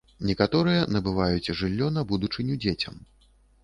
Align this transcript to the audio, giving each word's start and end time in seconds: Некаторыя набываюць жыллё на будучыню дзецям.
Некаторыя 0.29 0.87
набываюць 0.95 1.53
жыллё 1.61 1.93
на 2.01 2.09
будучыню 2.15 2.61
дзецям. 2.67 3.03